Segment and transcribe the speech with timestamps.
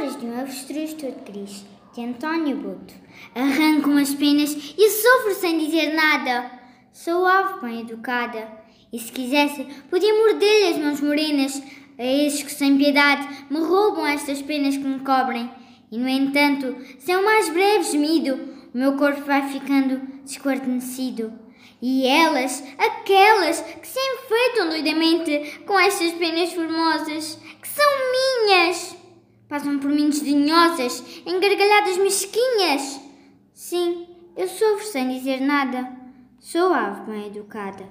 [0.00, 1.14] Palavras de um avestruz todo
[1.92, 2.94] de António Boto.
[3.34, 6.50] Arranco as penas e sofro sem dizer nada.
[6.90, 8.50] Sou ave bem educada,
[8.90, 11.62] e se quisesse, podia morder-lhe as mãos morenas,
[11.98, 15.50] a esses que sem piedade me roubam estas penas que me cobrem.
[15.92, 18.40] E no entanto, sem o mais breve gemido,
[18.74, 21.30] o meu corpo vai ficando desguarnecido.
[21.82, 27.79] E elas, aquelas que se enfeitam doidamente com estas penas formosas, que minhas,
[29.60, 32.98] passam por mim desdenhosas, em gargalhadas mesquinhas.
[33.52, 35.92] Sim, eu sofro sem dizer nada.
[36.38, 37.86] Sou ave bem educada.